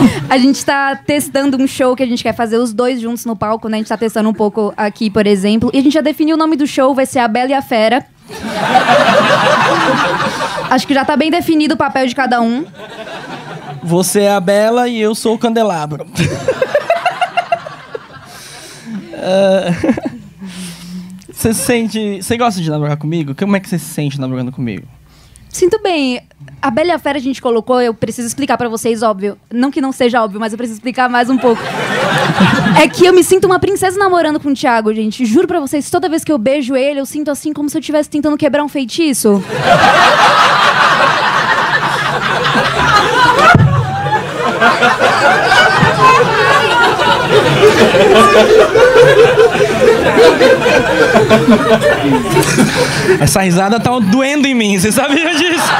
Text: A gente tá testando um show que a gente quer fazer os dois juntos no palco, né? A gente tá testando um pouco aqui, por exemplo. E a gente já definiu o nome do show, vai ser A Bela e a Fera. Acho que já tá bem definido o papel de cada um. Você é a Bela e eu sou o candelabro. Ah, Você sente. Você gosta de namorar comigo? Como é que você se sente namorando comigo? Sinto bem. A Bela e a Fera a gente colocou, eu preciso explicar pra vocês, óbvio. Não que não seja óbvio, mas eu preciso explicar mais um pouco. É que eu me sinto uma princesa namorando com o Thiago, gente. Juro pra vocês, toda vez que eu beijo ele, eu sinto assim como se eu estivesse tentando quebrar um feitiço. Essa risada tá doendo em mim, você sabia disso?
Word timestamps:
A 0.28 0.38
gente 0.38 0.64
tá 0.64 0.96
testando 0.96 1.56
um 1.56 1.66
show 1.66 1.94
que 1.96 2.02
a 2.02 2.06
gente 2.06 2.22
quer 2.22 2.34
fazer 2.34 2.58
os 2.58 2.72
dois 2.72 3.00
juntos 3.00 3.24
no 3.24 3.36
palco, 3.36 3.68
né? 3.68 3.76
A 3.76 3.80
gente 3.80 3.88
tá 3.88 3.96
testando 3.96 4.28
um 4.28 4.34
pouco 4.34 4.72
aqui, 4.76 5.10
por 5.10 5.26
exemplo. 5.26 5.70
E 5.72 5.78
a 5.78 5.82
gente 5.82 5.92
já 5.92 6.00
definiu 6.00 6.36
o 6.36 6.38
nome 6.38 6.56
do 6.56 6.66
show, 6.66 6.94
vai 6.94 7.06
ser 7.06 7.20
A 7.20 7.28
Bela 7.28 7.50
e 7.50 7.54
a 7.54 7.62
Fera. 7.62 8.04
Acho 10.70 10.86
que 10.86 10.94
já 10.94 11.04
tá 11.04 11.16
bem 11.16 11.30
definido 11.30 11.74
o 11.74 11.76
papel 11.76 12.06
de 12.06 12.14
cada 12.14 12.40
um. 12.40 12.64
Você 13.82 14.22
é 14.22 14.32
a 14.32 14.40
Bela 14.40 14.88
e 14.88 15.00
eu 15.00 15.14
sou 15.14 15.34
o 15.34 15.38
candelabro. 15.38 16.06
Ah, 19.18 19.72
Você 21.32 21.54
sente. 21.54 22.22
Você 22.22 22.36
gosta 22.36 22.60
de 22.60 22.70
namorar 22.70 22.96
comigo? 22.96 23.34
Como 23.34 23.56
é 23.56 23.60
que 23.60 23.68
você 23.68 23.78
se 23.78 23.86
sente 23.86 24.20
namorando 24.20 24.52
comigo? 24.52 24.86
Sinto 25.56 25.80
bem. 25.82 26.20
A 26.60 26.70
Bela 26.70 26.88
e 26.88 26.92
a 26.92 26.98
Fera 26.98 27.16
a 27.16 27.20
gente 27.20 27.40
colocou, 27.40 27.80
eu 27.80 27.94
preciso 27.94 28.28
explicar 28.28 28.58
pra 28.58 28.68
vocês, 28.68 29.02
óbvio. 29.02 29.38
Não 29.50 29.70
que 29.70 29.80
não 29.80 29.90
seja 29.90 30.22
óbvio, 30.22 30.38
mas 30.38 30.52
eu 30.52 30.58
preciso 30.58 30.76
explicar 30.76 31.08
mais 31.08 31.30
um 31.30 31.38
pouco. 31.38 31.62
É 32.78 32.86
que 32.86 33.06
eu 33.06 33.12
me 33.14 33.24
sinto 33.24 33.46
uma 33.46 33.58
princesa 33.58 33.98
namorando 33.98 34.38
com 34.38 34.50
o 34.50 34.54
Thiago, 34.54 34.92
gente. 34.92 35.24
Juro 35.24 35.48
pra 35.48 35.58
vocês, 35.58 35.88
toda 35.88 36.10
vez 36.10 36.22
que 36.22 36.30
eu 36.30 36.36
beijo 36.36 36.76
ele, 36.76 37.00
eu 37.00 37.06
sinto 37.06 37.30
assim 37.30 37.54
como 37.54 37.70
se 37.70 37.76
eu 37.78 37.80
estivesse 37.80 38.10
tentando 38.10 38.36
quebrar 38.36 38.62
um 38.62 38.68
feitiço. 38.68 39.42
Essa 53.20 53.42
risada 53.42 53.80
tá 53.80 53.90
doendo 53.98 54.46
em 54.46 54.54
mim, 54.54 54.78
você 54.78 54.92
sabia 54.92 55.34
disso? 55.34 55.72